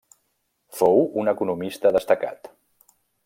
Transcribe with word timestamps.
Fou 0.77 1.03
un 1.23 1.29
economista 1.35 1.91
destacat. 1.99 2.51